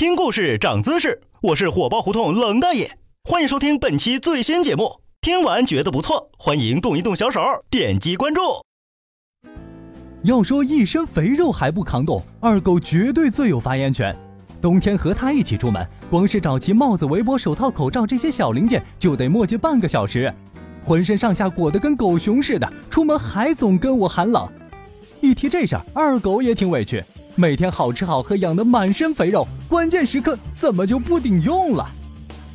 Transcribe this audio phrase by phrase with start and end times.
[0.00, 2.90] 听故事长姿势，我是火爆胡同冷大爷，
[3.24, 5.02] 欢迎收听本期最新节目。
[5.20, 7.38] 听完觉得不错，欢迎动一动小手，
[7.68, 8.40] 点击关注。
[10.22, 14.16] 要说一身肥肉还不抗冻，二狗绝对最有发言权。
[14.58, 20.32] 冬天和他一起出门，光是找齐帽子、围脖、手套、口罩这些小零件，就得磨叽半个小时。
[20.82, 24.50] 浑身上下裹得跟狗熊似的，出门还总跟我喊冷。
[25.20, 27.04] 一提这事儿，二狗也挺委屈。
[27.36, 31.88] 每天好吃好喝，养得满身肥肉，关键时刻怎么就不顶用了？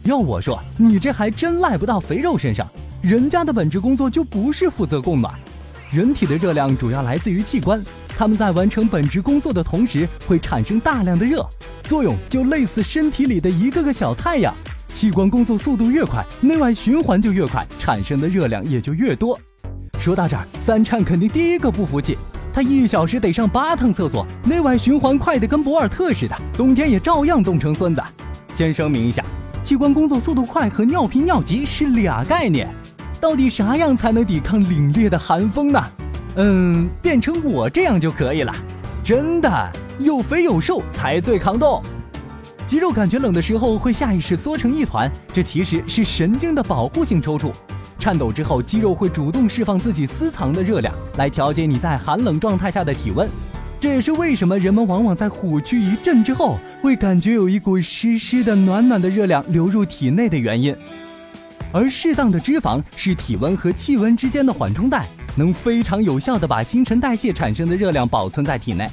[0.03, 2.67] 要我说，你这还真赖不到肥肉身上。
[3.01, 5.33] 人家的本职工作就不是负责供暖。
[5.91, 7.83] 人体的热量主要来自于器官，
[8.17, 11.47] 它们在完成本职工作的同时，会产生大量的热，
[11.83, 14.53] 作用就类似身体里的一个个小太阳。
[14.89, 19.39] 器官工作速度越快，内外循环就越快，产生的热量也就越多。
[19.99, 22.17] 说到这儿，三颤肯定第一个不服气。
[22.55, 28.01] 他一小时得上八趟厕所，内外循环快得跟博尔特似的，冬天也照样冻成孙子。
[28.53, 29.21] 先声明一下，
[29.61, 32.73] 器官工作速度快和尿频尿急是俩概念。
[33.19, 35.83] 到底啥样才能抵抗凛冽的寒风呢？
[36.37, 38.55] 嗯，变成我这样就可以了。
[39.03, 41.83] 真的，有肥有瘦才最抗冻。
[42.65, 47.51] 肌肉感觉冷的时候会下意识缩成一团，这其实是神经的保护性抽搐。
[47.97, 53.27] 颤抖之后，肌肉会主动释放自己私藏的热量，来调节你在寒冷状态下的体温。
[53.79, 60.75] 这也是为什么人们往往在虎躯一震之后，会感觉有一股湿湿的、暖暖的热量流入体内的原因。
[61.71, 68.87] 而适当的脂肪是体温和气温之间的缓冲带，能非常有效地把新陈代谢产生的热量保存在体内。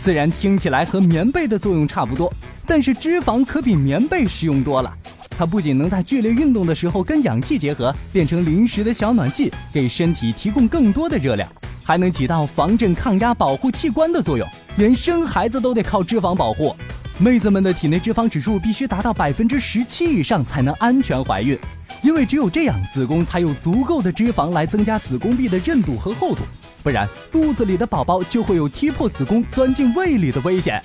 [0.00, 2.32] 虽然听起来和棉被的作用差不多，
[2.66, 4.94] 但是脂肪可比棉被实用多了。
[5.40, 11.50] 它不仅能在剧烈运动的时候跟氧气结合，变成临时的小暖气，给身体提供更多的热量，
[11.82, 14.46] 还能起到防震、抗压、保护器官的作用。
[14.76, 16.76] 连生孩子都得靠脂肪保护，
[17.16, 21.58] 妹子们的体内脂肪指数必须达到百分之十七以上才能安全怀孕，
[22.02, 26.42] 因为只有这样，子宫才有足够的脂肪来增加子宫壁的韧度和厚度，
[26.82, 30.82] 不然肚子里的宝宝就会有踢破子宫、钻进胃里的危险。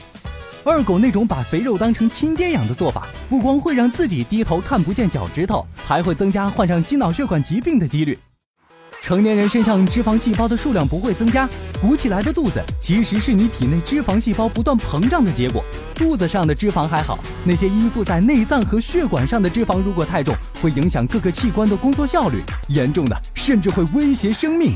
[0.65, 8.17] 二狗那种把肥肉当成亲爹养的做法，不光会让自己低头看不见脚趾头，还会增加患上心脑血管疾病的几率。
[8.99, 11.47] 成年人身上脂肪细胞的数量不会增加，
[11.79, 15.63] 鼓起来的肚子其实是你体内脂肪细胞不断膨胀的结果。
[15.93, 24.73] 肚子上的脂肪还好，那些依附在内脏和血管上的脂肪如果太重，会影响各个器官的工作效率，严重的甚至会威胁生命。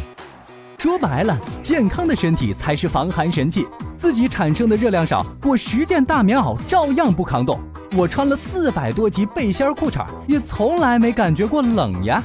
[0.79, 3.67] 说白了，健康的身体才是防寒神器。
[3.97, 7.59] 自己产生的热量少，我十件大棉袄照样不抗冻。
[7.97, 12.23] 我穿了四百多级背心裤衩，也从来没感觉过冷呀。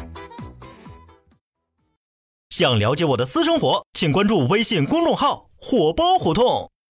[2.51, 6.71] 想了解我的私生活，请关注微信公众号“火爆胡同”。